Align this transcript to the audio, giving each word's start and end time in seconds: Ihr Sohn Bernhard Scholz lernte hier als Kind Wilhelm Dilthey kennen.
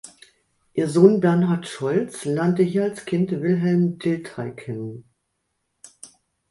Ihr 0.73 0.89
Sohn 0.89 1.19
Bernhard 1.19 1.67
Scholz 1.67 2.25
lernte 2.25 2.63
hier 2.63 2.85
als 2.85 3.05
Kind 3.05 3.29
Wilhelm 3.33 3.99
Dilthey 3.99 4.51
kennen. 4.55 5.03